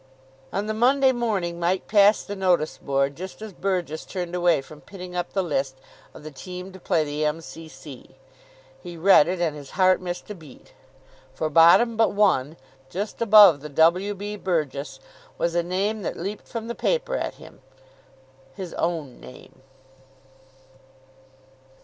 On 0.51 0.65
the 0.65 0.73
Monday 0.73 1.11
morning 1.11 1.59
Mike 1.59 1.85
passed 1.85 2.27
the 2.27 2.35
notice 2.35 2.79
board 2.79 3.15
just 3.15 3.39
as 3.39 3.53
Burgess 3.53 4.03
turned 4.03 4.33
away 4.33 4.59
from 4.59 4.81
pinning 4.81 5.15
up 5.15 5.33
the 5.33 5.43
list 5.43 5.77
of 6.15 6.23
the 6.23 6.31
team 6.31 6.71
to 6.71 6.79
play 6.79 7.03
the 7.03 7.23
M.C.C. 7.23 8.15
He 8.81 8.97
read 8.97 9.27
it, 9.27 9.39
and 9.39 9.55
his 9.55 9.69
heart 9.77 10.01
missed 10.01 10.27
a 10.31 10.33
beat. 10.33 10.73
For, 11.35 11.51
bottom 11.51 11.95
but 11.97 12.13
one, 12.13 12.57
just 12.89 13.21
above 13.21 13.61
the 13.61 13.69
W. 13.69 14.15
B. 14.15 14.37
Burgess, 14.37 14.99
was 15.37 15.53
a 15.53 15.61
name 15.61 16.01
that 16.01 16.17
leaped 16.17 16.47
from 16.47 16.67
the 16.67 16.73
paper 16.73 17.15
at 17.15 17.35
him. 17.35 17.61
His 18.55 18.73
own 18.73 19.19
name. 19.19 19.61